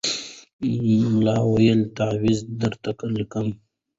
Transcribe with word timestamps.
ملا 1.09 1.35
وویل 1.49 1.81
تعویذ 1.97 2.39
درته 2.61 2.89
لیکمه 3.15 3.53